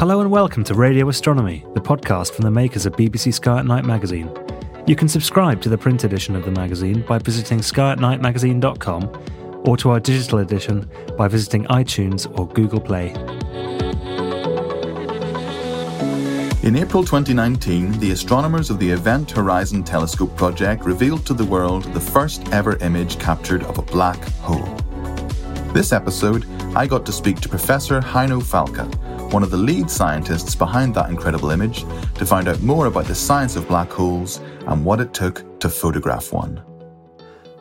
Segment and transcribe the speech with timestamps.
[0.00, 3.66] Hello and welcome to Radio Astronomy, the podcast from the makers of BBC Sky at
[3.66, 4.34] Night magazine.
[4.86, 9.90] You can subscribe to the print edition of the magazine by visiting skyatnightmagazine.com or to
[9.90, 10.88] our digital edition
[11.18, 13.10] by visiting iTunes or Google Play.
[16.66, 21.84] In April 2019, the astronomers of the Event Horizon Telescope project revealed to the world
[21.92, 24.64] the first ever image captured of a black hole.
[25.74, 30.54] This episode, I got to speak to Professor Heino Falcke, one of the lead scientists
[30.54, 34.84] behind that incredible image, to find out more about the science of black holes and
[34.84, 36.60] what it took to photograph one.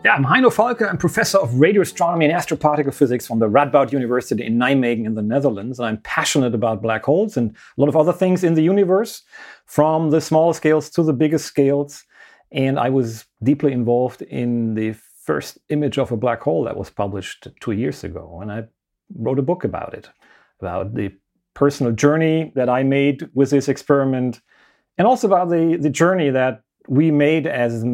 [0.03, 0.88] Yeah, I'm Heino Falcke.
[0.88, 5.16] I'm professor of radio astronomy and astroparticle physics from the Radboud University in Nijmegen in
[5.16, 5.78] the Netherlands.
[5.78, 9.24] And I'm passionate about black holes and a lot of other things in the universe,
[9.66, 12.06] from the small scales to the biggest scales.
[12.51, 14.94] And I was deeply involved in the
[15.25, 18.40] first image of a black hole that was published two years ago.
[18.41, 18.63] And I
[19.13, 20.09] wrote a book about it,
[20.62, 21.12] about the
[21.59, 24.39] personal journey that I made with this experiment,
[24.97, 27.85] and also about the, the journey that we made as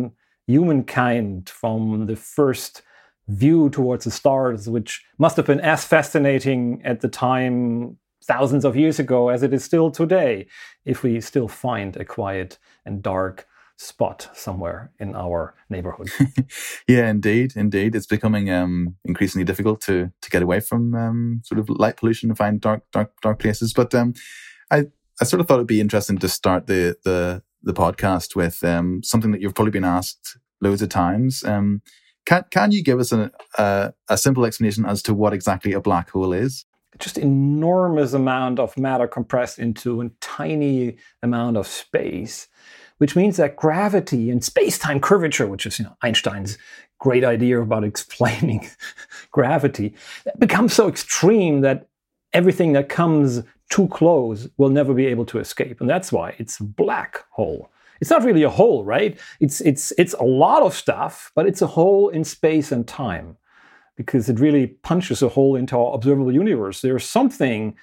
[0.46, 2.84] humankind from the first
[3.28, 8.76] view towards the stars, which must have been as fascinating at the time thousands of
[8.76, 10.46] years ago as it is still today,
[10.86, 13.48] if we still find a quiet and dark
[13.78, 16.10] spot somewhere in our neighborhood.
[16.88, 21.60] yeah, indeed, indeed, it's becoming um, increasingly difficult to to get away from um, sort
[21.60, 23.74] of light pollution and find dark, dark, dark places.
[23.74, 24.14] But um,
[24.72, 24.86] I
[25.20, 29.02] I sort of thought it'd be interesting to start the the the podcast with um,
[29.04, 31.44] something that you've probably been asked loads of times.
[31.44, 31.82] Um,
[32.26, 35.82] can can you give us a, a a simple explanation as to what exactly a
[35.82, 36.66] black hole is?
[37.00, 42.48] just enormous amount of matter compressed into a tiny amount of space
[42.98, 46.58] which means that gravity and space-time curvature, which is you know, Einstein's
[47.00, 48.68] great idea about explaining
[49.32, 49.94] gravity,
[50.40, 51.88] becomes so extreme that
[52.34, 55.82] everything that comes too close will never be able to escape.
[55.82, 57.72] And that's why it's a black hole.
[58.02, 59.18] It's not really a hole, right?
[59.40, 63.38] It's, it's, it's a lot of stuff, but it's a hole in space and time
[63.96, 66.82] because it really punches a hole into our observable universe.
[66.82, 67.76] There's something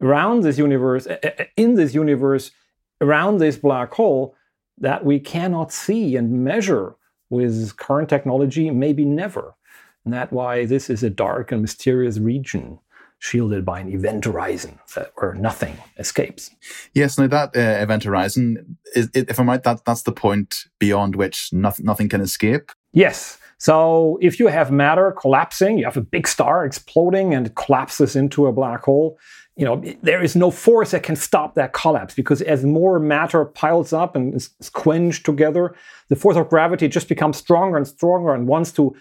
[0.00, 1.08] around this universe,
[1.56, 2.52] in this universe,
[3.00, 4.36] around this black hole
[4.78, 6.96] that we cannot see and measure
[7.30, 9.54] with current technology, maybe never.
[10.04, 12.78] And that's why this is a dark and mysterious region
[13.18, 14.78] shielded by an event horizon
[15.14, 16.50] where nothing escapes.
[16.94, 21.16] Yes, now that uh, event horizon, is, if I'm right, that, that's the point beyond
[21.16, 22.70] which nothing, nothing can escape?
[22.92, 23.38] Yes.
[23.58, 28.14] So if you have matter collapsing, you have a big star exploding and it collapses
[28.14, 29.18] into a black hole,
[29.56, 33.44] you know, there is no force that can stop that collapse because as more matter
[33.44, 35.74] piles up and is quenched together,
[36.08, 38.94] the force of gravity just becomes stronger and stronger and wants to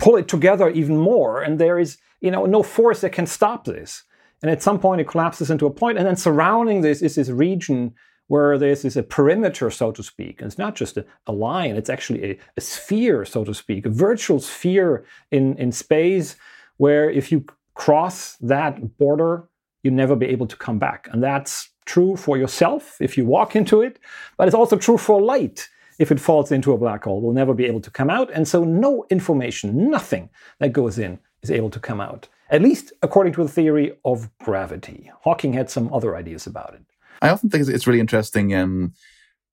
[0.00, 3.64] pull it together even more, and there is you know no force that can stop
[3.64, 4.02] this.
[4.42, 5.98] And at some point, it collapses into a point.
[5.98, 7.94] and then surrounding this is this region
[8.26, 10.40] where this a perimeter, so to speak.
[10.40, 13.86] And it's not just a, a line; it's actually a, a sphere, so to speak,
[13.86, 16.34] a virtual sphere in in space,
[16.78, 17.44] where if you
[17.74, 19.48] cross that border,
[19.82, 21.08] you never be able to come back.
[21.12, 23.98] And that's true for yourself if you walk into it,
[24.36, 25.68] but it's also true for light
[25.98, 28.30] if it falls into a black hole, will never be able to come out.
[28.32, 32.92] And so no information, nothing that goes in is able to come out, at least
[33.02, 35.10] according to the theory of gravity.
[35.22, 36.82] Hawking had some other ideas about it.
[37.20, 38.94] I often think it's really interesting um,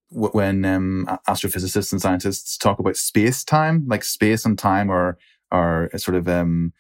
[0.10, 5.18] when um, astrophysicists and scientists talk about space time, like space and time are,
[5.52, 6.74] are sort of um,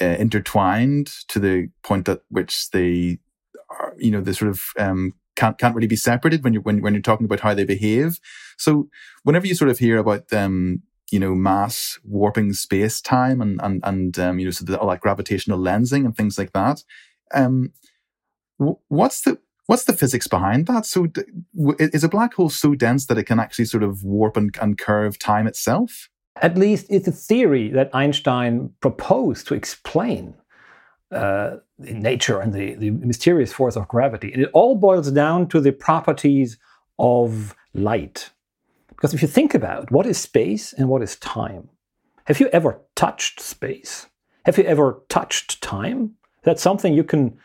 [0.00, 3.18] uh, intertwined to the point at which they
[3.70, 6.80] are, you know, they sort of um, can't can't really be separated when you're when,
[6.82, 8.20] when you're talking about how they behave.
[8.56, 8.88] So
[9.22, 13.80] whenever you sort of hear about um, you know, mass warping space time and and
[13.84, 16.82] and um, you know, so the, all that gravitational lensing and things like that.
[17.34, 17.72] Um,
[18.56, 20.86] what's the what's the physics behind that?
[20.86, 21.06] So,
[21.78, 24.76] is a black hole so dense that it can actually sort of warp and, and
[24.76, 26.08] curve time itself?
[26.40, 30.34] At least it's a theory that Einstein proposed to explain
[31.10, 34.32] uh, nature and the, the mysterious force of gravity.
[34.32, 36.58] And it all boils down to the properties
[36.98, 38.30] of light.
[38.88, 41.68] Because if you think about what is space and what is time,
[42.24, 44.06] have you ever touched space?
[44.44, 46.14] Have you ever touched time?
[46.42, 47.38] That's something you can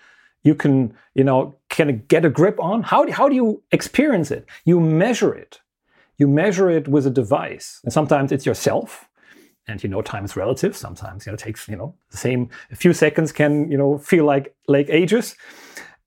[0.43, 2.83] you can you know can get a grip on.
[2.83, 4.45] How, how do you experience it?
[4.65, 5.61] You measure it.
[6.17, 9.09] You measure it with a device, and sometimes it's yourself
[9.67, 10.75] and you know time is relative.
[10.75, 13.97] Sometimes you know it takes you know the same a few seconds can you know
[13.97, 15.35] feel like like ages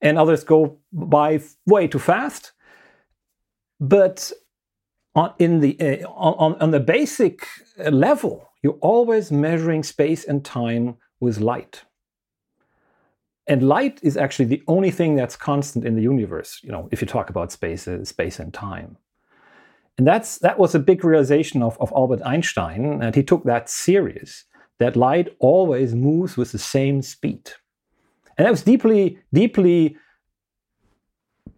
[0.01, 2.53] and others go by way too fast.
[3.81, 4.33] But
[5.15, 7.47] on in the uh, on, on the basic
[7.91, 11.85] level you're always measuring space and time with light.
[13.49, 17.01] And light is actually the only thing that's constant in the universe you know if
[17.01, 18.99] you talk about space uh, space and time
[19.99, 23.71] and that's that was a big realization of, of Albert Einstein, and he took that
[23.71, 24.45] serious,
[24.79, 27.53] that light always moves with the same speed.
[28.37, 29.97] And that was deeply, deeply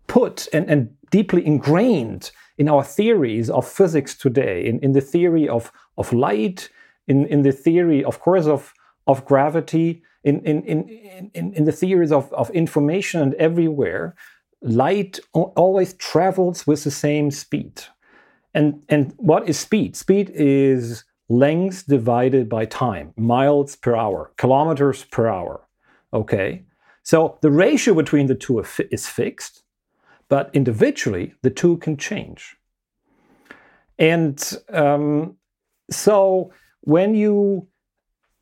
[0.06, 5.48] put and, and deeply ingrained in our theories of physics today, in, in the theory
[5.48, 6.68] of, of light,
[7.06, 8.72] in, in the theory, of course, of,
[9.06, 14.14] of gravity, in, in, in, in, in the theories of, of information and everywhere,
[14.62, 17.82] light always travels with the same speed.
[18.54, 19.96] And, and what is speed?
[19.96, 25.66] Speed is length divided by time, miles per hour, kilometers per hour.
[26.12, 26.64] Okay?
[27.02, 28.58] So the ratio between the two
[28.90, 29.62] is fixed,
[30.28, 32.56] but individually the two can change.
[33.98, 35.36] And um,
[35.90, 36.52] so
[36.82, 37.66] when you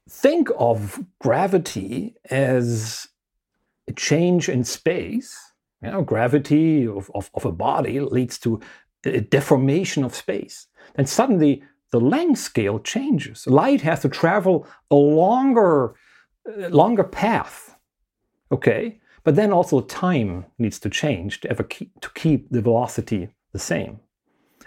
[0.08, 3.08] think of gravity as
[3.88, 5.36] a change in space,
[5.82, 8.60] you know, gravity of, of, of a body leads to
[9.06, 13.46] a deformation of space, then suddenly the length scale changes.
[13.46, 15.94] Light has to travel a longer,
[16.48, 17.76] uh, longer path.
[18.52, 23.28] Okay, but then also time needs to change to ever keep, to keep the velocity
[23.52, 24.00] the same,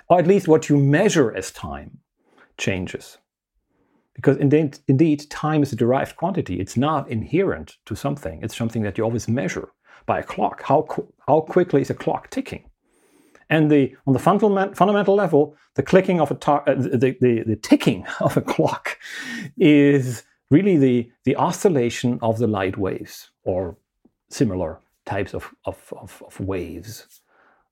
[0.09, 1.99] or at least what you measure as time
[2.57, 3.17] changes.
[4.15, 6.59] Because indeed, indeed, time is a derived quantity.
[6.59, 8.41] It's not inherent to something.
[8.43, 9.69] It's something that you always measure
[10.05, 10.61] by a clock.
[10.63, 10.85] How,
[11.25, 12.68] how quickly is a clock ticking?
[13.49, 17.43] And the on the fundamental fundamental level, the clicking of a tar- uh, the, the,
[17.43, 18.97] the ticking of a clock
[19.57, 23.77] is really the, the oscillation of the light waves or
[24.29, 27.21] similar types of, of, of, of waves.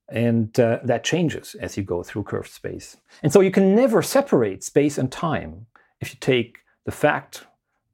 [0.10, 2.98] And uh, that changes as you go through curved space.
[3.24, 5.66] And so you can never separate space and time
[6.00, 7.46] if you take the fact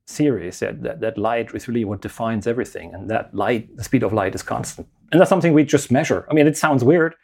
[0.05, 4.03] serious that, that, that light is really what defines everything and that light the speed
[4.03, 7.15] of light is constant and that's something we just measure i mean it sounds weird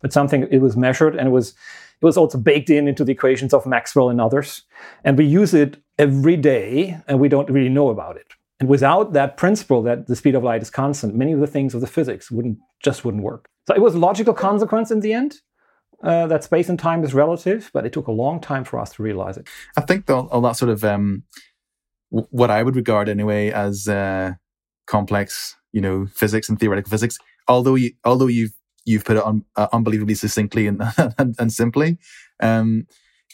[0.00, 3.12] but something it was measured and it was it was also baked in into the
[3.12, 4.62] equations of Maxwell and others.
[5.04, 8.26] And we use it every day and we don't really know about it.
[8.60, 11.74] And without that principle that the speed of light is constant, many of the things
[11.74, 13.48] of the physics wouldn't just wouldn't work.
[13.66, 15.36] So it was a logical consequence in the end.
[16.02, 18.92] Uh, that space and time is relative, but it took a long time for us
[18.92, 19.48] to realize it.
[19.76, 21.22] I think all, all that sort of um,
[22.12, 24.32] w- what I would regard anyway as uh,
[24.86, 27.16] complex, you know, physics and theoretical physics.
[27.48, 28.52] Although you, although you've
[28.84, 30.82] you've put it on uh, unbelievably succinctly and,
[31.18, 31.98] and, and simply.
[32.40, 32.86] Um,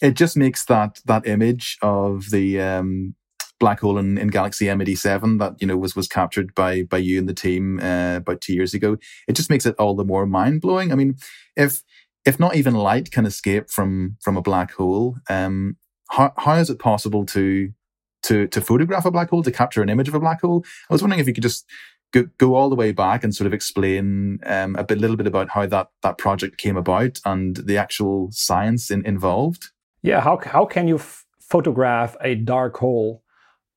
[0.02, 3.14] it just makes that that image of the um,
[3.58, 7.18] black hole in, in Galaxy M87 that you know was was captured by by you
[7.18, 8.96] and the team uh, about two years ago.
[9.28, 10.92] It just makes it all the more mind blowing.
[10.92, 11.16] I mean,
[11.56, 11.82] if
[12.24, 15.76] if not even light can escape from from a black hole, um,
[16.10, 17.72] how how is it possible to
[18.22, 20.64] to, to photograph a black hole, to capture an image of a black hole.
[20.88, 21.66] I was wondering if you could just
[22.12, 25.26] go, go all the way back and sort of explain um, a bit, little bit
[25.26, 29.68] about how that, that project came about and the actual science in, involved.
[30.02, 33.22] Yeah, how, how can you f- photograph a dark hole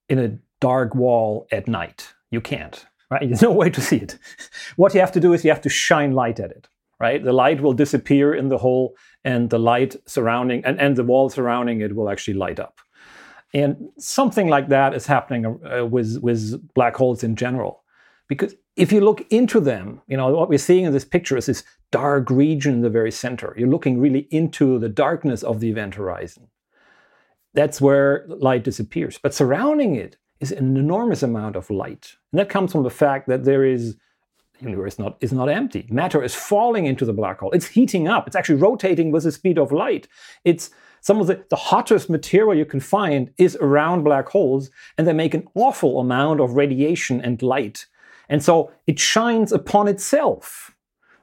[0.10, 2.14] in a dark wall at night?
[2.32, 3.22] You can't, right?
[3.28, 4.18] There's no way to see it.
[4.76, 6.68] what you have to do is you have to shine light at it,
[7.00, 7.24] right?
[7.24, 11.30] The light will disappear in the hole and the light surrounding and, and the wall
[11.30, 12.80] surrounding it will actually light up.
[13.54, 17.83] And something like that is happening uh, with, with black holes in general.
[18.28, 21.46] Because if you look into them, you know, what we're seeing in this picture is
[21.46, 23.54] this dark region in the very center.
[23.58, 26.48] You're looking really into the darkness of the event horizon.
[27.54, 29.20] That's where light disappears.
[29.22, 32.16] But surrounding it is an enormous amount of light.
[32.32, 33.96] And that comes from the fact that there is
[34.58, 35.86] the universe not, is not empty.
[35.90, 37.52] Matter is falling into the black hole.
[37.52, 38.28] It's heating up.
[38.28, 40.08] It's actually rotating with the speed of light.
[40.44, 45.06] It's some of the, the hottest material you can find is around black holes, and
[45.06, 47.86] they make an awful amount of radiation and light.
[48.30, 50.76] And so it shines upon itself,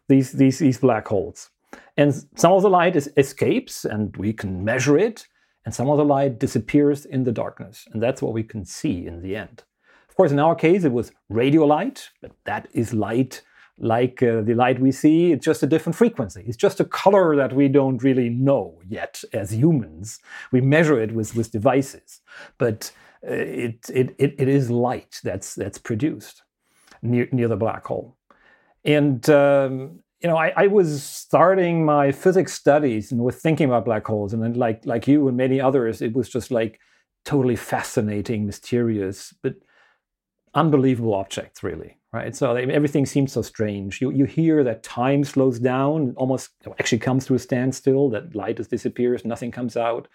[0.09, 1.51] these, these, these black holes.
[1.97, 5.27] And some of the light is, escapes, and we can measure it,
[5.65, 7.87] and some of the light disappears in the darkness.
[7.93, 9.63] And that's what we can see in the end.
[10.09, 13.43] Of course, in our case, it was radio light, but that is light
[13.81, 16.45] like uh, the light we see, it's just a different frequency.
[16.47, 20.21] It's just a color that we don't really know yet as humans.
[20.53, 22.21] We measure it with, with devices,
[22.59, 22.93] but
[23.27, 26.43] uh, it, it, it, it is light that's, that's produced
[27.03, 28.17] near, near the black hole.
[28.85, 33.85] And, um, you know, I, I, was starting my physics studies and was thinking about
[33.85, 34.33] black holes.
[34.33, 36.79] And then, like, like you and many others, it was just like
[37.25, 39.55] totally fascinating, mysterious, but
[40.55, 42.35] unbelievable objects, really right?
[42.35, 44.01] So everything seems so strange.
[44.01, 48.57] You, you hear that time slows down, almost actually comes to a standstill, that light
[48.57, 50.09] just disappears, nothing comes out.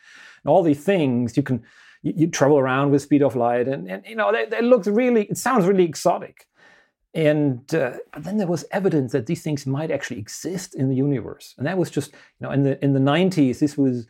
[0.44, 1.64] And all these things, you can
[2.04, 5.24] you, you travel around with speed of light, and, and you know, that looks really,
[5.24, 6.48] it sounds really exotic.
[7.16, 11.56] And uh, then there was evidence that these things might actually exist in the universe,
[11.58, 14.06] and that was just you know in the in the 90s this was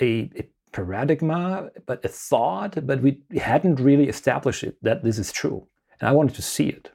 [0.00, 5.30] a, a paradigm, but a thought, but we hadn't really established it that this is
[5.32, 5.66] true,
[6.00, 6.90] and I wanted to see it.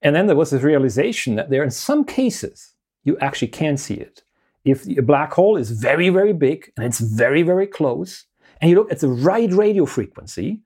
[0.00, 3.94] And then there was this realization that there, in some cases, you actually can see
[3.94, 4.22] it.
[4.64, 8.26] If a black hole is very, very big and it's very, very close,
[8.60, 10.60] and you look at the right radio frequency,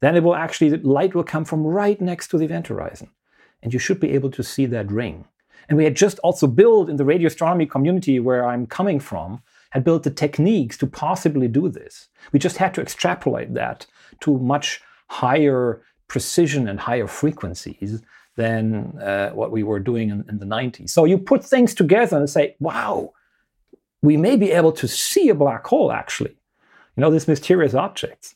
[0.00, 3.08] then it will actually, the light will come from right next to the event horizon.
[3.62, 5.24] And you should be able to see that ring.
[5.68, 9.42] And we had just also built in the radio astronomy community where I'm coming from,
[9.70, 12.08] had built the techniques to possibly do this.
[12.32, 13.86] We just had to extrapolate that
[14.20, 18.02] to much higher precision and higher frequencies
[18.36, 20.90] than uh, what we were doing in, in the 90s.
[20.90, 23.12] So you put things together and say, wow,
[24.02, 26.36] we may be able to see a black hole actually,
[26.96, 28.34] you know, these mysterious objects.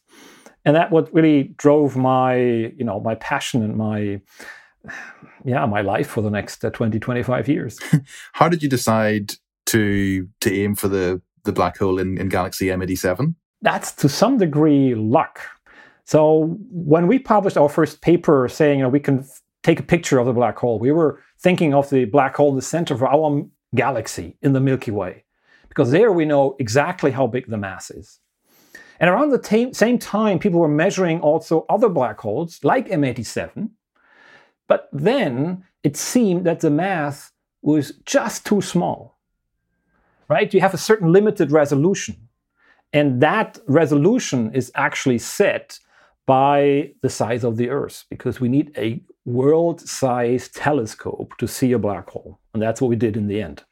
[0.64, 4.21] And that what really drove my, you know, my passion and my,
[5.45, 7.78] yeah, my life for the next uh, 20, 25 years.
[8.33, 9.35] How did you decide
[9.66, 13.35] to to aim for the the black hole in, in Galaxy M87?
[13.62, 15.40] That's to some degree luck.
[16.05, 19.25] So when we published our first paper saying, you know, we can
[19.62, 20.78] take a picture of the black hole.
[20.78, 24.61] We were thinking of the black hole in the center of our galaxy in the
[24.61, 25.25] Milky Way,
[25.69, 28.21] because there we know exactly how big the mass is.
[29.00, 33.71] And around the t- same time, people were measuring also other black holes like M87.
[34.69, 37.33] But then it seemed that the mass
[37.63, 39.19] was just too small.
[40.29, 40.53] Right?
[40.53, 42.17] You have a certain limited resolution.
[42.93, 45.79] And that resolution is actually set
[46.27, 51.73] by the size of the Earth because we need a world sized telescope to see
[51.73, 52.41] a black hole.
[52.53, 53.63] And that's what we did in the end.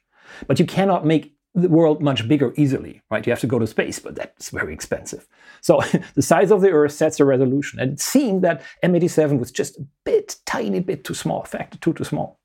[0.47, 3.25] But you cannot make the world much bigger easily, right?
[3.25, 5.25] You have to go to space, but that's very expensive.
[5.61, 5.81] So
[6.15, 7.79] the size of the Earth sets the resolution.
[7.79, 11.93] And it seemed that M87 was just a bit, tiny bit too small, factor two
[11.93, 12.39] too too small.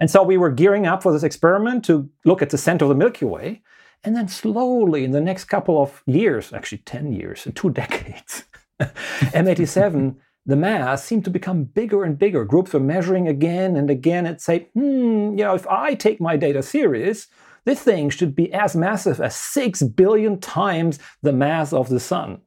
[0.00, 2.88] And so we were gearing up for this experiment to look at the center of
[2.88, 3.62] the Milky Way.
[4.02, 8.44] And then slowly, in the next couple of years, actually 10 years, two decades,
[8.80, 12.44] M87, the mass seemed to become bigger and bigger.
[12.44, 16.36] Groups were measuring again and again and say, hmm, you know, if I take my
[16.36, 17.28] data serious,
[17.64, 22.40] this thing should be as massive as 6 billion times the mass of the sun.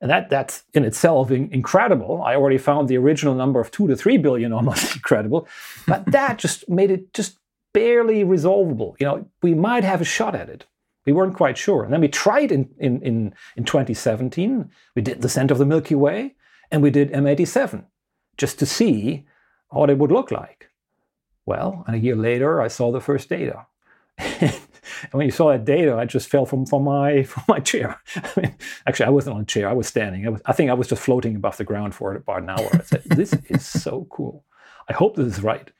[0.00, 2.22] And that, that's in itself incredible.
[2.22, 5.48] I already found the original number of 2 to 3 billion almost incredible.
[5.86, 7.38] But that just made it just
[7.72, 8.96] barely resolvable.
[9.00, 10.66] You know, we might have a shot at it.
[11.06, 11.84] We weren't quite sure.
[11.84, 14.70] And then we tried in, in, in, in 2017.
[14.94, 16.34] We did the center of the Milky Way
[16.70, 17.84] and we did M87
[18.36, 19.26] just to see
[19.70, 20.70] what it would look like.
[21.46, 23.66] Well, and a year later, I saw the first data.
[24.18, 28.00] And when you saw that data, I just fell from, from my from my chair.
[28.16, 28.56] I mean,
[28.86, 30.26] actually, I wasn't on a chair; I was standing.
[30.26, 32.68] I, was, I think I was just floating above the ground for about an hour.
[32.72, 34.44] I said, "This is so cool.
[34.88, 35.70] I hope this is right,"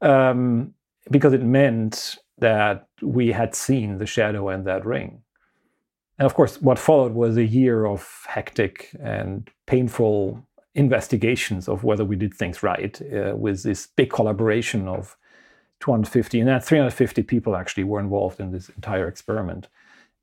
[0.00, 0.74] um,
[1.10, 5.22] because it meant that we had seen the shadow and that ring.
[6.18, 12.04] And of course, what followed was a year of hectic and painful investigations of whether
[12.04, 15.16] we did things right uh, with this big collaboration of
[15.82, 19.68] 250 and then 350 people actually were involved in this entire experiment.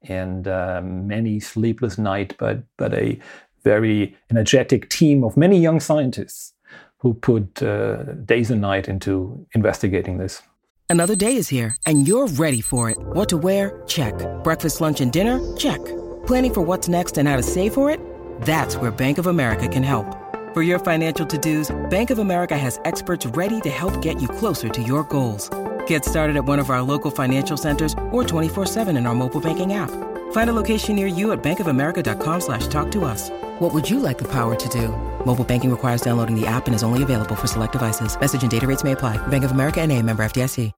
[0.03, 3.19] And um, many sleepless night but but a
[3.63, 6.53] very energetic team of many young scientists
[6.99, 10.41] who put uh, days and night into investigating this.
[10.89, 12.97] Another day is here and you're ready for it.
[12.97, 13.83] What to wear?
[13.85, 14.13] Check.
[14.43, 15.39] Breakfast lunch and dinner?
[15.57, 15.83] Check.
[16.25, 17.99] Planning for what's next and how to save for it?
[18.41, 22.79] That's where bank of america can help for your financial to-dos, Bank of America has
[22.85, 25.47] experts ready to help get you closer to your goals.
[25.85, 29.73] Get started at one of our local financial centers or 24-7 in our mobile banking
[29.73, 29.91] app.
[30.31, 33.29] Find a location near you at bankofamerica.com slash talk to us.
[33.59, 34.87] What would you like the power to do?
[35.25, 38.17] Mobile banking requires downloading the app and is only available for select devices.
[38.19, 39.17] Message and data rates may apply.
[39.27, 40.71] Bank of America and a member FDIC.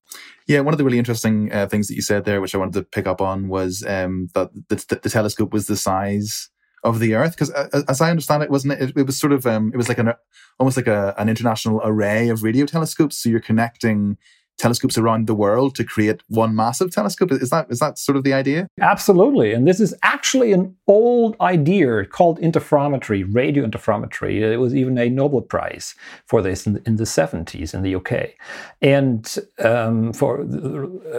[0.47, 2.73] Yeah, one of the really interesting uh, things that you said there, which I wanted
[2.73, 6.49] to pick up on, was um, that the, the telescope was the size
[6.83, 7.31] of the Earth?
[7.31, 8.93] Because uh, as I understand it, wasn't it?
[8.95, 10.13] It, was sort of um, it was like an
[10.59, 13.17] almost like a, an international array of radio telescopes.
[13.17, 14.17] So you're connecting
[14.61, 17.31] telescopes around the world to create one massive telescope.
[17.31, 18.67] Is that is that sort of the idea?
[18.79, 19.53] Absolutely.
[19.53, 24.39] And this is actually an old idea called interferometry, radio interferometry.
[24.39, 25.95] It was even a Nobel Prize
[26.27, 28.35] for this in, in the 70s in the UK.
[28.81, 30.45] And um, for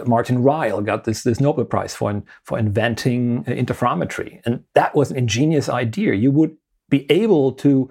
[0.05, 4.41] Martin Ryle got this, this Nobel Prize for, for inventing interferometry.
[4.45, 6.13] And that was an ingenious idea.
[6.13, 6.55] You would
[6.89, 7.89] be able to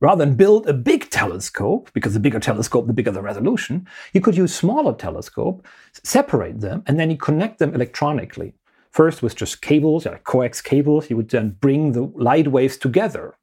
[0.00, 4.20] Rather than build a big telescope, because the bigger telescope, the bigger the resolution, you
[4.20, 5.66] could use smaller telescope,
[6.04, 8.52] separate them, and then you connect them electronically.
[8.90, 13.36] First with just cables, like coax cables, you would then bring the light waves together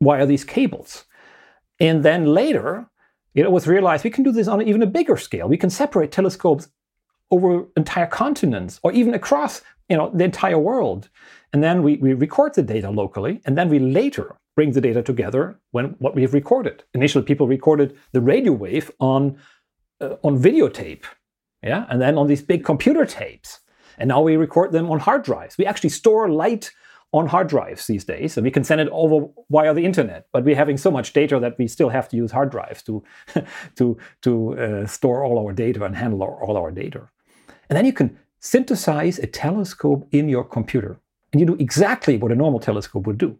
[0.00, 1.04] via these cables.
[1.80, 2.86] And then later,
[3.34, 5.48] it was realized we can do this on even a bigger scale.
[5.48, 6.68] We can separate telescopes
[7.32, 11.08] over entire continents or even across you know, the entire world.
[11.54, 15.02] And then we, we record the data locally, and then we later bring the data
[15.04, 16.82] together when what we have recorded.
[16.94, 19.38] Initially, people recorded the radio wave on
[20.00, 21.04] uh, on videotape,
[21.62, 23.60] yeah, and then on these big computer tapes.
[23.98, 25.56] And now we record them on hard drives.
[25.56, 26.72] We actually store light
[27.12, 30.26] on hard drives these days, and we can send it over via the internet.
[30.32, 33.04] But we're having so much data that we still have to use hard drives to
[33.76, 37.08] to to uh, store all our data and handle all our data.
[37.68, 40.98] And then you can synthesize a telescope in your computer,
[41.34, 43.36] and you do exactly what a normal telescope would do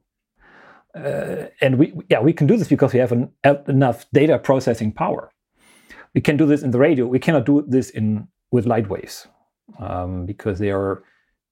[0.95, 3.31] uh, and we yeah we can do this because we have an,
[3.69, 5.31] enough data processing power.
[6.15, 7.07] We can do this in the radio.
[7.07, 9.27] We cannot do this in with light waves
[9.81, 11.03] um, because they are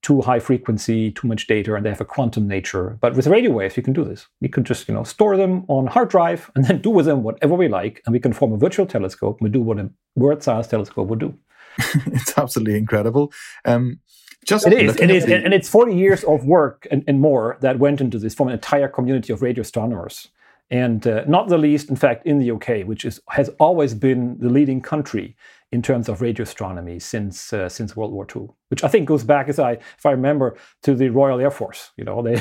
[0.01, 2.97] too high frequency, too much data, and they have a quantum nature.
[3.01, 4.27] But with radio waves, you can do this.
[4.39, 7.23] We can just you know store them on hard drive and then do with them
[7.23, 9.41] whatever we like, and we can form a virtual telescope.
[9.41, 11.37] We do what a world-sized telescope would do.
[12.07, 13.33] it's absolutely incredible.
[13.65, 13.99] Um,
[14.43, 15.35] just it is, it is, the...
[15.35, 18.53] and it's 40 years of work and, and, more that went into this from an
[18.53, 20.29] entire community of radio astronomers,
[20.69, 24.37] and uh, not the least, in fact, in the UK, which is has always been
[24.39, 25.35] the leading country
[25.73, 29.23] in terms of radio astronomy since uh, since World War II, which I think goes
[29.23, 31.91] back, as I if I remember, to the Royal Air Force.
[31.97, 32.39] You know, they,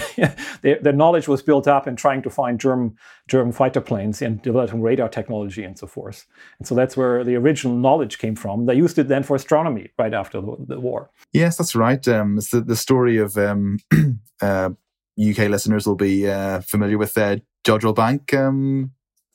[0.83, 2.97] their knowledge was built up in trying to find German
[3.29, 6.27] German fighter planes and developing radar technology and so forth.
[6.59, 8.67] And so that's where the original knowledge came from.
[8.67, 11.11] They used it then for astronomy right after the, the war.
[11.33, 12.07] Yes, that's right.
[12.07, 13.79] Um, it's the, the story of um,
[14.43, 14.71] uh,
[15.19, 18.93] UK listeners will be uh, familiar with uh, Jodrell Bank um,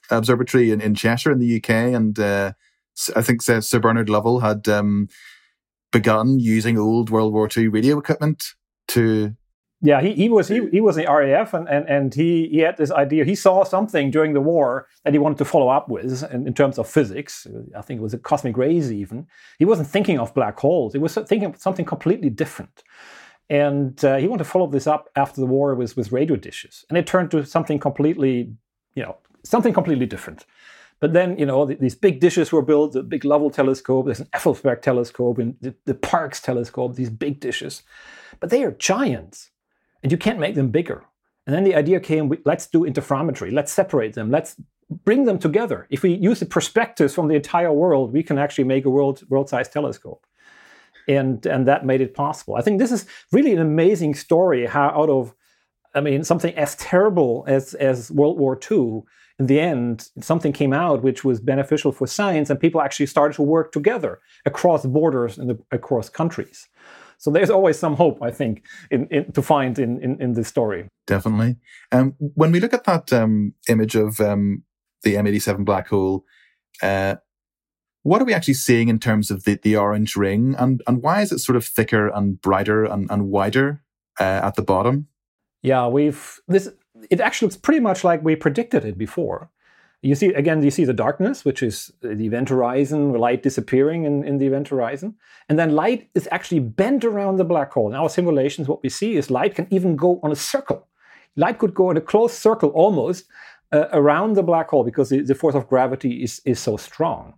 [0.09, 2.53] Observatory in, in Cheshire in the UK and uh,
[3.15, 5.07] I think Sir Bernard Lovell had um,
[5.91, 8.43] begun using old World War II radio equipment
[8.89, 9.35] to.
[9.79, 12.59] Yeah, he, he was he, he was in the RAF and, and, and he, he
[12.59, 13.23] had this idea.
[13.25, 16.53] He saw something during the war that he wanted to follow up with in, in
[16.55, 17.45] terms of physics.
[17.77, 19.27] I think it was a cosmic rays even.
[19.59, 20.93] He wasn't thinking of black holes.
[20.93, 22.81] He was thinking of something completely different.
[23.49, 26.85] And uh, he wanted to follow this up after the war with, with radio dishes.
[26.89, 28.53] And it turned to something completely,
[28.93, 30.45] you know, something completely different.
[30.99, 34.29] But then, you know, these big dishes were built, the big Lovell telescope, there's an
[34.33, 37.83] Effelsberg telescope, and the, the Parkes telescope, these big dishes.
[38.39, 39.51] But they are giants,
[40.01, 41.05] and you can't make them bigger.
[41.45, 44.55] And then the idea came, let's do interferometry, let's separate them, let's
[44.89, 45.87] bring them together.
[45.89, 49.23] If we use the perspectives from the entire world, we can actually make a world,
[49.29, 50.25] world-sized telescope.
[51.07, 52.55] And, and that made it possible.
[52.55, 55.33] I think this is really an amazing story how out of
[55.97, 59.01] I mean, something as terrible as, as World War II,
[59.39, 63.35] in the end, something came out which was beneficial for science, and people actually started
[63.35, 66.67] to work together across borders and across countries.
[67.19, 70.47] So there's always some hope, I think, in, in to find in, in, in this
[70.47, 70.87] story.
[71.07, 71.57] Definitely.
[71.91, 74.63] Um, when we look at that um, image of um,
[75.01, 76.25] the M87 black hole,
[76.83, 77.15] uh,
[78.07, 81.21] what are we actually seeing in terms of the, the orange ring, and and why
[81.21, 83.83] is it sort of thicker and brighter and, and wider
[84.17, 85.07] uh, at the bottom?
[85.61, 86.69] Yeah, we've this.
[87.09, 89.49] It actually looks pretty much like we predicted it before.
[90.01, 94.23] You see, again, you see the darkness, which is the event horizon, light disappearing in,
[94.23, 95.15] in the event horizon.
[95.49, 97.89] And then light is actually bent around the black hole.
[97.89, 100.87] In our simulations, what we see is light can even go on a circle.
[101.35, 103.25] Light could go in a closed circle almost
[103.71, 107.33] uh, around the black hole because the, the force of gravity is, is so strong.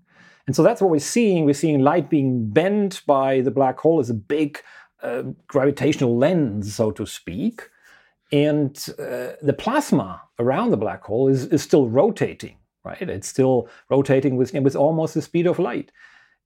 [0.47, 1.45] And so that's what we're seeing.
[1.45, 4.61] We're seeing light being bent by the black hole as a big
[5.03, 7.69] uh, gravitational lens, so to speak.
[8.31, 13.01] And uh, the plasma around the black hole is, is still rotating, right?
[13.01, 15.91] It's still rotating with, with almost the speed of light.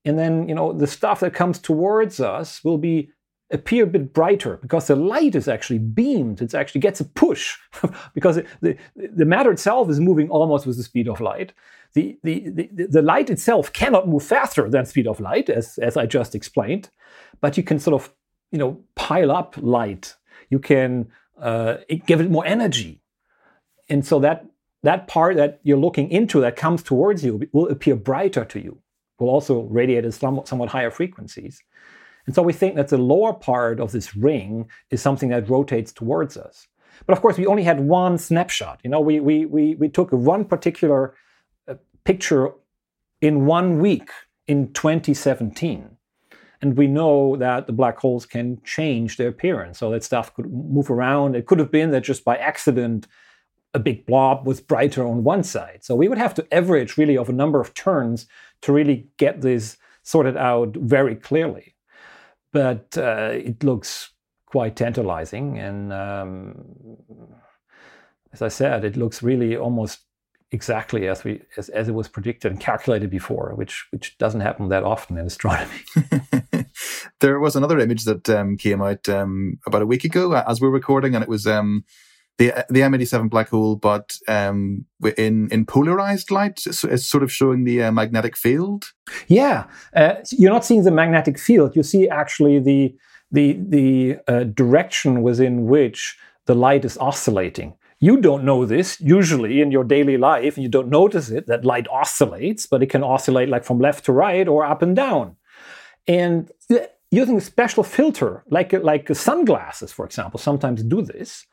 [0.05, 3.11] And then, you know, the stuff that comes towards us will be
[3.53, 6.41] appear a bit brighter because the light is actually beamed.
[6.41, 7.57] It actually gets a push
[8.13, 11.53] because it, the, the matter itself is moving almost with the speed of light.
[11.93, 15.95] The, the, the, the light itself cannot move faster than speed of light, as, as
[15.95, 16.89] I just explained,
[17.39, 18.11] but you can sort of,
[18.51, 20.15] you know, pile up light.
[20.49, 23.01] You can uh, give it more energy.
[23.89, 24.45] And so that,
[24.81, 28.79] that part that you're looking into that comes towards you will appear brighter to you,
[29.19, 31.61] will also radiate at somewhat, somewhat higher frequencies.
[32.25, 35.91] And so we think that the lower part of this ring is something that rotates
[35.91, 36.67] towards us.
[37.05, 38.79] But of course, we only had one snapshot.
[38.83, 41.15] You know, we, we, we, we took one particular
[41.67, 42.51] uh, picture
[43.21, 44.09] in one week
[44.47, 45.97] in 2017.
[46.61, 49.79] And we know that the black holes can change their appearance.
[49.79, 51.35] So that stuff could move around.
[51.35, 53.05] It could have been that just by accident,
[53.73, 55.79] a big blob was brighter on one side.
[55.83, 58.27] So we would have to average really of a number of turns
[58.61, 61.72] to really get this sorted out very clearly.
[62.53, 64.11] But uh, it looks
[64.45, 65.59] quite tantalizing.
[65.59, 66.97] And um,
[68.31, 69.99] as I said, it looks really almost
[70.51, 74.69] exactly as we as, as it was predicted and calculated before, which which doesn't happen
[74.69, 75.81] that often in astronomy.
[77.19, 80.67] there was another image that um, came out um, about a week ago as we
[80.67, 81.83] are recording, and it was um,
[82.37, 84.85] the the M87 black hole, but um,
[85.17, 86.59] in in polarized light.
[86.59, 88.91] So it's sort of showing the uh, magnetic field.
[89.27, 89.65] Yeah,
[89.95, 91.75] uh, you're not seeing the magnetic field.
[91.75, 92.95] You see actually the
[93.31, 97.75] the the uh, direction within which the light is oscillating.
[97.99, 101.63] You don't know this usually in your daily life, and you don't notice it that
[101.63, 105.35] light oscillates, but it can oscillate like from left to right or up and down.
[106.07, 106.51] And
[107.11, 111.45] using a special filter, like like sunglasses, for example, sometimes do this.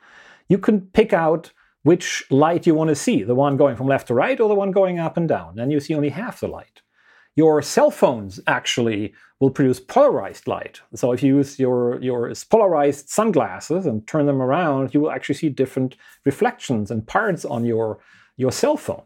[0.51, 1.53] You can pick out
[1.85, 4.55] which light you want to see, the one going from left to right or the
[4.55, 5.55] one going up and down.
[5.55, 6.83] Then you see only half the light.
[7.37, 10.81] Your cell phones actually will produce polarized light.
[10.95, 15.37] So if you use your, your polarized sunglasses and turn them around, you will actually
[15.37, 18.01] see different reflections and parts on your,
[18.37, 19.05] your cell phone.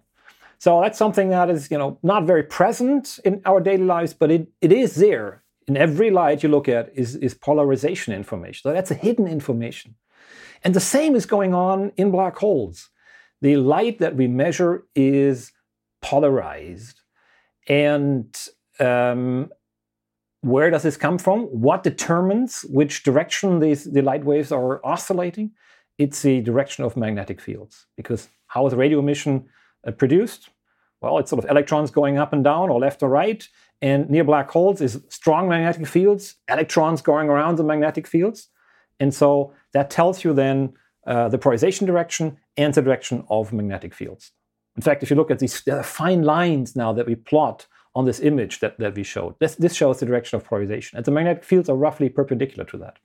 [0.59, 4.31] So that's something that is, you know, not very present in our daily lives, but
[4.31, 5.43] it, it is there.
[5.69, 8.63] In every light you look at is, is polarization information.
[8.63, 9.95] So that's a hidden information.
[10.65, 12.89] And the same is going on in black holes.
[13.43, 15.53] The light that we measure is
[16.01, 17.01] polarized.
[17.69, 18.35] And
[18.81, 19.51] um,
[20.41, 21.43] where does this come from?
[21.45, 25.53] What determines which direction these, the light waves are oscillating?
[25.99, 27.87] It's the direction of magnetic fields.
[27.97, 29.47] Because how is radio emission
[29.87, 30.49] uh, produced?
[31.01, 33.47] Well, it's sort of electrons going up and down or left or right.
[33.83, 38.49] And near black holes is strong magnetic fields, electrons going around the magnetic fields.
[38.99, 40.73] And so that tells you then
[41.07, 44.33] uh, the polarization direction and the direction of magnetic fields.
[44.77, 48.21] In fact, if you look at these fine lines now that we plot on this
[48.21, 49.39] image that, that we showed.
[49.39, 50.97] This, this shows the direction of polarization.
[50.97, 52.99] And the magnetic fields are roughly perpendicular to that.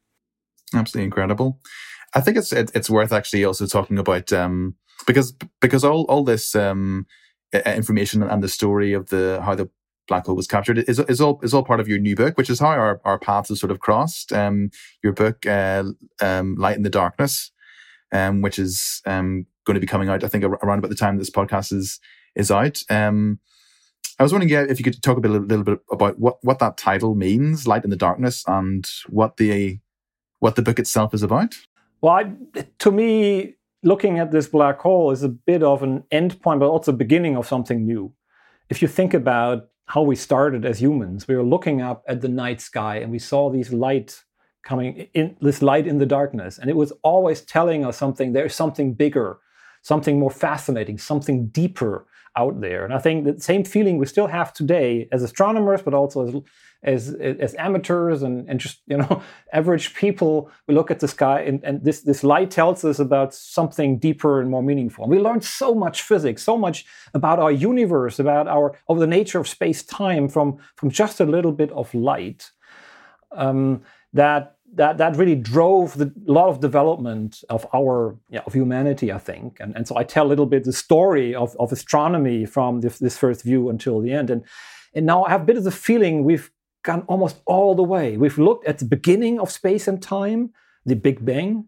[0.74, 1.60] Absolutely incredible.
[2.16, 6.24] I think it's it, it's worth actually also talking about um, because because all all
[6.24, 7.06] this um,
[7.54, 9.70] information and the story of the how the
[10.10, 12.50] black hole was captured is is all is all part of your new book, which
[12.50, 14.34] is how our, our paths have sort of crossed.
[14.34, 15.86] Um, your book, uh,
[16.22, 17.52] um, Light in the Darkness,
[18.12, 21.18] um, which is um, going to be coming out, I think, around about the time
[21.18, 22.02] this podcast is
[22.36, 22.84] is out.
[22.90, 23.40] Um,
[24.20, 26.44] I was wondering yeah, if you could talk a, bit, a little bit about what,
[26.44, 29.80] what that title means, Light in the Darkness, and what the
[30.40, 31.56] what the book itself is about.
[32.02, 32.34] Well, I,
[32.80, 36.70] to me, looking at this black hole is a bit of an end point, but
[36.70, 38.14] also beginning of something new.
[38.70, 42.30] If you think about how we started as humans, we were looking up at the
[42.30, 44.24] night sky and we saw these light
[44.64, 46.60] coming in this light in the darkness.
[46.60, 48.34] And it was always telling us something.
[48.34, 49.40] There's something bigger
[49.82, 52.84] something more fascinating something deeper out there.
[52.86, 56.36] And i think the same feeling we still have today as astronomers but also as
[56.82, 59.22] as, as amateurs and, and just you know
[59.54, 63.34] average people we look at the sky and, and this, this light tells us about
[63.34, 65.04] something deeper and more meaningful.
[65.04, 69.08] And we learned so much physics so much about our universe about our of the
[69.08, 72.52] nature of space-time from from just a little bit of light
[73.32, 73.82] um,
[74.14, 79.12] that that that really drove the, a lot of development of our yeah, of humanity,
[79.12, 79.60] I think.
[79.60, 83.00] And, and so I tell a little bit the story of, of astronomy from this,
[83.00, 84.30] this first view until the end.
[84.30, 84.44] And
[84.94, 86.52] and now I have a bit of the feeling we've
[86.84, 88.18] gone almost all the way.
[88.18, 90.52] We've looked at the beginning of space and time,
[90.86, 91.68] the Big Bang.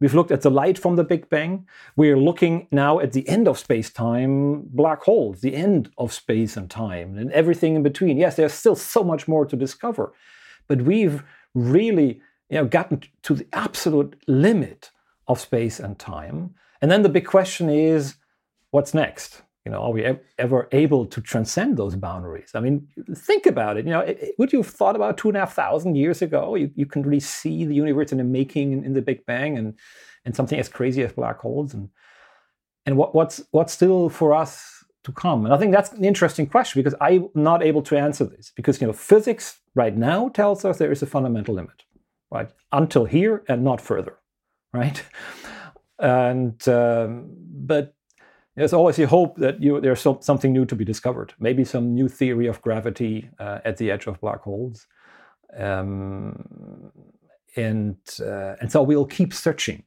[0.00, 1.66] We've looked at the light from the Big Bang.
[1.96, 6.56] We're looking now at the end of space time, black holes, the end of space
[6.56, 8.18] and time, and everything in between.
[8.18, 10.12] Yes, there's still so much more to discover,
[10.68, 11.22] but we've
[11.54, 14.90] really you know, gotten to the absolute limit
[15.28, 16.54] of space and time.
[16.80, 18.16] And then the big question is,
[18.70, 19.42] what's next?
[19.66, 22.52] You know, are we ever able to transcend those boundaries?
[22.54, 23.84] I mean, think about it.
[23.84, 26.54] You know, would you have thought about two and a half thousand years ago?
[26.54, 29.74] You, you can really see the universe in the making in, the Big Bang and
[30.24, 31.88] and something as crazy as black holes and
[32.86, 35.44] and what, what's what's still for us to come?
[35.44, 38.80] And I think that's an interesting question because I'm not able to answer this because
[38.80, 41.82] you know physics right now tells us there is a fundamental limit,
[42.36, 42.50] right?
[42.72, 44.18] Until here and not further,
[44.72, 45.02] right?
[45.98, 47.30] And um,
[47.68, 47.94] but
[48.56, 51.34] there's always a hope that you, there's some, something new to be discovered.
[51.38, 54.86] Maybe some new theory of gravity uh, at the edge of black holes,
[55.56, 56.92] um,
[57.56, 59.84] and uh, and so we'll keep searching.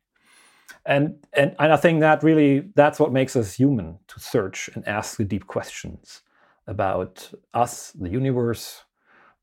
[0.86, 4.88] And, and and I think that really that's what makes us human to search and
[4.88, 6.22] ask the deep questions
[6.68, 8.84] about us, the universe,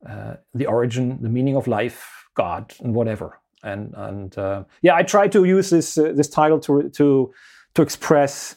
[0.09, 3.41] uh, the origin, the meaning of life, God, and whatever.
[3.63, 7.33] And and uh, yeah, I try to use this uh, this title to to
[7.75, 8.57] to express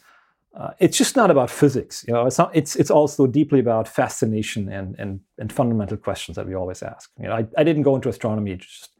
[0.54, 2.04] uh, it's just not about physics.
[2.08, 6.36] You know, it's not, it's it's also deeply about fascination and and and fundamental questions
[6.36, 7.10] that we always ask.
[7.20, 8.90] You know, I, I didn't go into astronomy just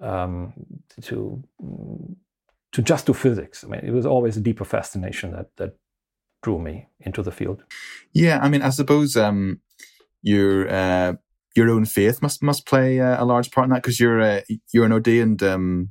[0.00, 0.54] um,
[1.02, 1.42] to
[2.72, 3.62] to just do physics.
[3.62, 5.76] I mean, it was always a deeper fascination that that
[6.42, 7.62] drew me into the field.
[8.12, 9.60] Yeah, I mean, I suppose um,
[10.22, 11.14] your uh,
[11.56, 14.40] your own faith must must play uh, a large part in that because you're uh,
[14.72, 15.90] you're an ordained um,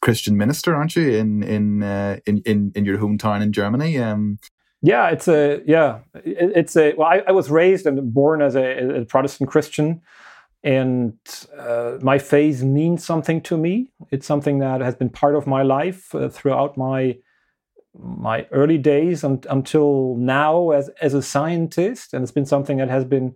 [0.00, 3.98] Christian minister, aren't you, in in uh, in, in in your hometown in Germany?
[3.98, 4.38] Um,
[4.82, 6.94] yeah, it's a yeah, it, it's a.
[6.94, 10.00] Well, I, I, was raised and born as a, a Protestant Christian,
[10.64, 11.18] and
[11.58, 13.90] uh, my faith means something to me.
[14.10, 17.18] It's something that has been part of my life uh, throughout my
[17.98, 22.88] my early days and, until now as as a scientist, and it's been something that
[22.88, 23.34] has been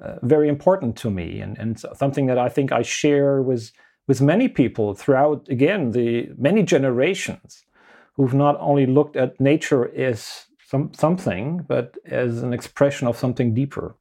[0.00, 3.72] uh, very important to me, and and something that I think I share with
[4.08, 7.64] with many people throughout, again, the many generations
[8.14, 13.54] who've not only looked at nature as some, something, but as an expression of something
[13.54, 13.94] deeper,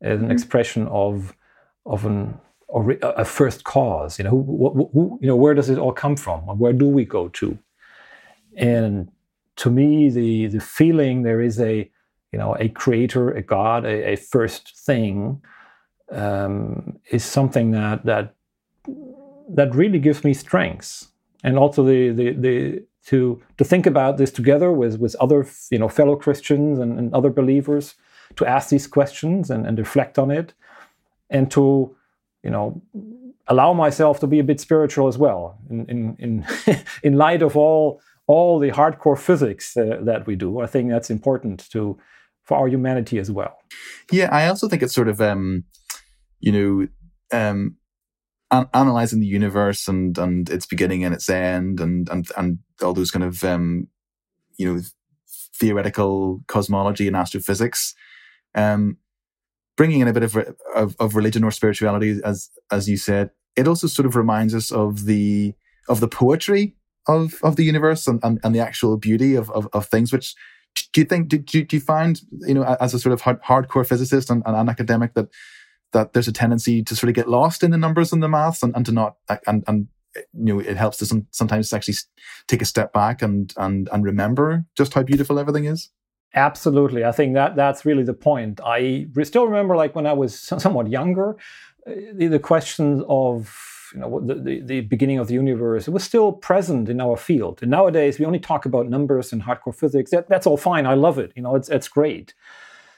[0.00, 0.32] as an mm-hmm.
[0.32, 1.34] expression of,
[1.86, 4.18] of an, or a first cause.
[4.18, 6.40] You know, who, who, you know, where does it all come from?
[6.58, 7.58] Where do we go to?
[8.56, 9.10] And
[9.56, 11.90] to me, the the feeling there is a,
[12.32, 15.40] you know, a creator, a God, a, a first thing,
[16.10, 18.34] um, is something that that
[19.48, 21.10] that really gives me strength
[21.42, 25.78] and also the, the, the to to think about this together with with other you
[25.78, 27.94] know fellow Christians and, and other believers
[28.36, 30.52] to ask these questions and, and reflect on it
[31.30, 31.94] and to
[32.42, 32.80] you know
[33.46, 36.46] allow myself to be a bit spiritual as well in in in,
[37.02, 40.60] in light of all all the hardcore physics uh, that we do.
[40.60, 41.98] I think that's important to
[42.48, 43.54] for our humanity as well.
[44.10, 45.64] Yeah i also think it's sort of um
[46.40, 46.88] you know
[47.38, 47.76] um
[48.50, 52.94] an- analyzing the universe and and its beginning and its end and and and all
[52.94, 53.88] those kind of um,
[54.56, 54.80] you know
[55.54, 57.94] theoretical cosmology and astrophysics,
[58.54, 58.96] um,
[59.76, 60.36] bringing in a bit of,
[60.74, 64.70] of, of religion or spirituality, as as you said, it also sort of reminds us
[64.70, 65.54] of the
[65.88, 66.74] of the poetry
[67.06, 70.34] of of the universe and and, and the actual beauty of, of, of things, which
[70.92, 73.42] do you think do, do, do you find you know as a sort of hard,
[73.42, 75.28] hardcore physicist and, and, an academic that
[75.92, 78.62] that there's a tendency to sort of get lost in the numbers and the maths
[78.62, 79.88] and, and to not and and
[80.32, 81.94] you know it helps to some, sometimes actually
[82.46, 85.90] take a step back and and and remember just how beautiful everything is?
[86.34, 87.04] Absolutely.
[87.04, 88.60] I think that that's really the point.
[88.62, 91.36] I still remember like when i was somewhat younger
[91.86, 95.90] uh, the, the questions of you know the, the, the, beginning of the universe it
[95.92, 97.60] was still present in our field.
[97.62, 100.10] And nowadays we only talk about numbers and hardcore physics.
[100.10, 100.86] That, that's all fine.
[100.86, 101.32] I love it.
[101.36, 102.34] You know it's, it's great.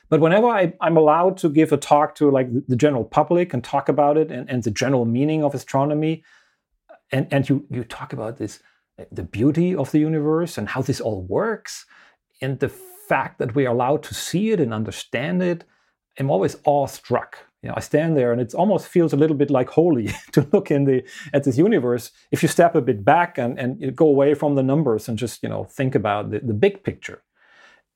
[0.08, 3.62] But whenever I, am allowed to give a talk to like the general public and
[3.62, 6.24] talk about it and, and the general meaning of astronomy,
[7.12, 8.60] and and you you talk about this
[9.10, 11.86] the beauty of the universe and how this all works
[12.40, 15.64] and the fact that we are allowed to see it and understand it
[16.18, 19.50] i'm always awestruck you know i stand there and it almost feels a little bit
[19.50, 22.10] like holy to look in the at this universe.
[22.30, 25.42] If you step a bit back and, and go away from the numbers and just
[25.42, 27.22] you know think about the, the big picture.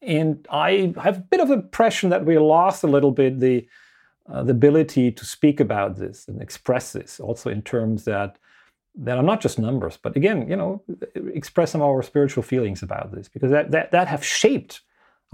[0.03, 3.67] And i have a bit of impression that we lost a little bit the
[4.31, 8.39] uh, the ability to speak about this and express this also in terms that
[8.97, 10.83] that are not just numbers, but again, you know,
[11.35, 14.83] express some of our spiritual feelings about this because that, that, that have shaped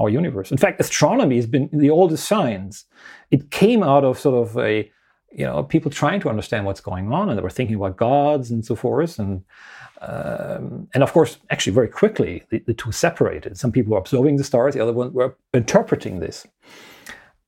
[0.01, 0.51] our universe.
[0.51, 2.87] In fact, astronomy has been the oldest science.
[3.31, 4.91] It came out of sort of a,
[5.31, 8.51] you know, people trying to understand what's going on and they were thinking about gods
[8.51, 9.19] and so forth.
[9.19, 9.45] And,
[10.01, 13.59] um, and of course, actually, very quickly, the, the two separated.
[13.59, 16.47] Some people were observing the stars, the other ones were interpreting this.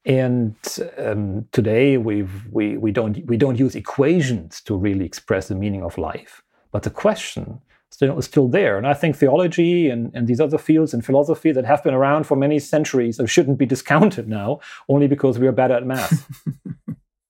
[0.04, 0.54] And
[0.98, 5.82] um, today we've, we, we, don't, we don't use equations to really express the meaning
[5.82, 6.42] of life.
[6.70, 7.60] But the question
[7.92, 8.78] still, still there.
[8.78, 12.24] And I think theology and, and these other fields and philosophy that have been around
[12.24, 16.28] for many centuries shouldn't be discounted now only because we are better at math.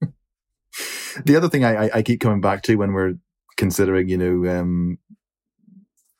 [1.24, 3.14] the other thing I, I, keep coming back to when we're
[3.56, 4.98] considering, you know, um,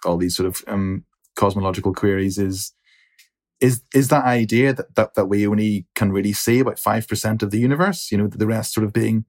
[0.05, 1.05] all these sort of um,
[1.37, 2.73] cosmological queries is
[3.61, 7.45] is is that idea that, that that we only can really see about five percent
[7.45, 9.25] of the universe, you know, the rest sort of being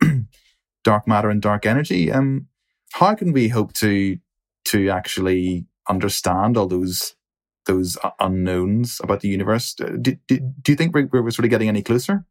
[0.84, 2.12] dark matter and dark energy.
[2.12, 2.46] Um,
[2.92, 4.18] how can we hope to
[4.72, 7.14] to actually understand all those
[7.66, 9.74] those unknowns about the universe?
[9.74, 12.24] Do, do, do you think we're, we're sort of getting any closer?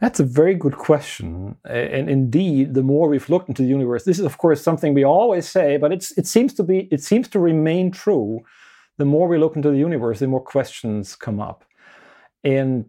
[0.00, 1.56] That's a very good question.
[1.64, 5.04] And indeed, the more we've looked into the universe, this is of course something we
[5.04, 8.40] always say, but it's it seems to be it seems to remain true
[8.98, 11.64] the more we look into the universe, the more questions come up.
[12.44, 12.86] And,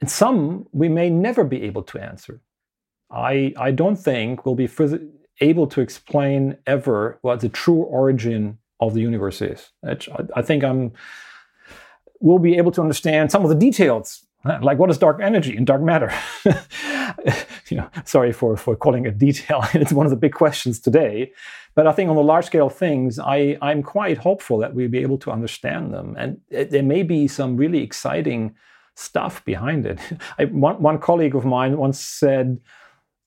[0.00, 2.40] and some we may never be able to answer.
[3.10, 4.66] I, I don't think we'll be
[5.40, 9.70] able to explain ever what the true origin of the universe is.
[9.84, 10.92] I, think I'm,
[12.20, 14.24] we'll be able to understand some of the details
[14.60, 16.12] like what is dark energy and dark matter
[17.70, 21.32] you know sorry for for calling it detail it's one of the big questions today
[21.74, 25.02] but I think on the large scale things, I, I'm quite hopeful that we'll be
[25.02, 26.14] able to understand them.
[26.18, 28.54] And it, there may be some really exciting
[28.94, 29.98] stuff behind it.
[30.38, 32.60] I, one, one colleague of mine once said,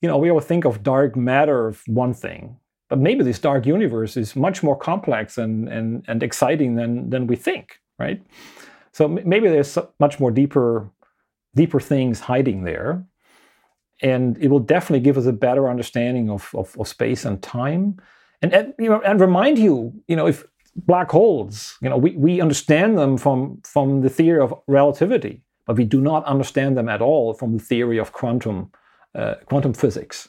[0.00, 2.56] you know, we always think of dark matter of one thing,
[2.88, 7.26] but maybe this dark universe is much more complex and, and, and exciting than, than
[7.26, 8.22] we think, right?
[8.92, 10.90] So maybe there's much more deeper,
[11.54, 13.04] deeper things hiding there.
[14.00, 18.00] And it will definitely give us a better understanding of, of, of space and time
[18.42, 20.44] and, and you know and remind you you know if
[20.76, 25.76] black holes you know we, we understand them from from the theory of relativity but
[25.76, 28.70] we do not understand them at all from the theory of quantum
[29.14, 30.28] uh, quantum physics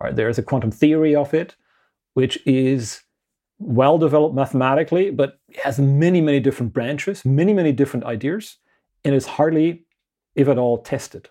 [0.00, 1.56] right there is a quantum theory of it
[2.14, 3.02] which is
[3.58, 8.58] well developed mathematically but has many many different branches many many different ideas
[9.04, 9.84] and is hardly
[10.34, 11.28] if at all tested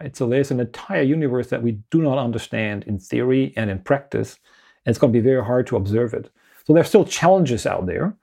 [0.00, 3.78] right so there's an entire universe that we do not understand in theory and in
[3.78, 4.38] practice
[4.84, 6.30] and it's going to be very hard to observe it.
[6.66, 8.16] So there are still challenges out there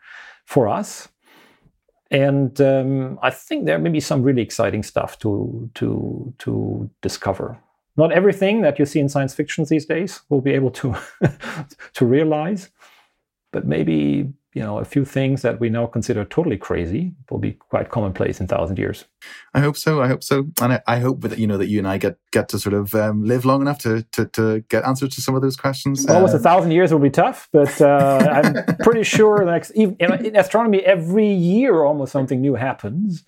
[0.46, 1.08] for us,
[2.10, 7.58] and um, I think there may be some really exciting stuff to to to discover.
[7.98, 10.96] Not everything that you see in science fiction these days will be able to
[11.94, 12.70] to realize,
[13.52, 17.52] but maybe you know, a few things that we now consider totally crazy will be
[17.70, 19.06] quite commonplace in thousand years.
[19.54, 20.02] I hope so.
[20.02, 22.18] I hope so, and I, I, hope that you know that you and I get
[22.32, 25.36] get to sort of um, live long enough to, to, to get answers to some
[25.36, 26.08] of those questions.
[26.08, 29.74] Well, with a um, thousand years will be tough, but uh, I'm pretty sure next
[29.76, 33.24] even in astronomy every year almost something new happens.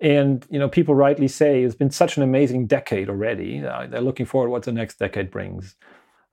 [0.00, 3.64] And you know, people rightly say it's been such an amazing decade already.
[3.64, 5.76] Uh, they're looking forward what the next decade brings.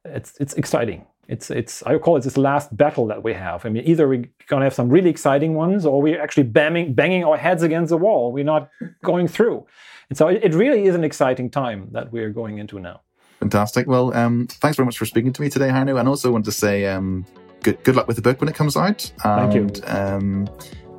[0.05, 3.65] It's it's exciting it's it's I call it this last battle that we have.
[3.65, 7.23] I mean, either we're gonna have some really exciting ones, or we're actually banging banging
[7.23, 8.31] our heads against the wall.
[8.31, 8.69] We're not
[9.03, 9.65] going through,
[10.09, 13.01] and so it, it really is an exciting time that we're going into now.
[13.39, 13.87] Fantastic.
[13.87, 16.51] Well, um, thanks very much for speaking to me today, Heino, and also want to
[16.51, 17.25] say um,
[17.61, 19.11] good good luck with the book when it comes out.
[19.23, 19.83] And, Thank you.
[19.87, 20.47] Um,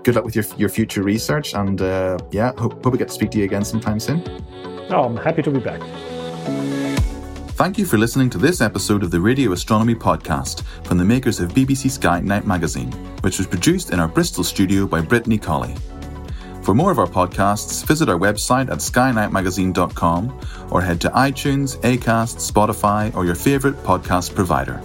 [0.03, 3.15] good luck with your your future research, and uh, yeah, hope, hope we get to
[3.15, 4.23] speak to you again sometime soon.
[4.91, 5.81] Oh, I'm happy to be back.
[7.59, 11.41] Thank you for listening to this episode of the Radio Astronomy Podcast from the makers
[11.41, 15.75] of BBC Sky Night Magazine, which was produced in our Bristol studio by Brittany Colley.
[16.63, 22.37] For more of our podcasts, visit our website at skynightmagazine.com or head to iTunes, Acast,
[22.53, 24.81] Spotify, or your favourite podcast provider.